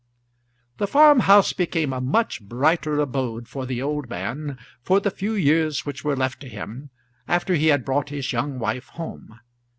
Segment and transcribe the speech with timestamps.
[0.77, 5.33] The farm house became a much brighter abode for the old man, for the few
[5.33, 6.89] years which were left to him,
[7.27, 9.39] after he had brought his young wife home.